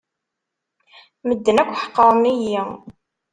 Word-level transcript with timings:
Medden 1.27 1.57
akk 1.63 1.71
ḥeqren-iyi. 1.81 2.61